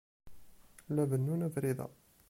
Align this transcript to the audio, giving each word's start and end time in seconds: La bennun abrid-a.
La 0.95 1.05
bennun 1.11 1.41
abrid-a. 1.49 1.87